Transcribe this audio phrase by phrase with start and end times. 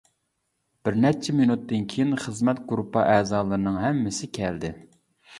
[0.87, 4.73] بىرنەچچە مىنۇتتىن كېيىن خىزمەت گۇرۇپپا ئەزالىرىنىڭ ھەممىسى كەلدى.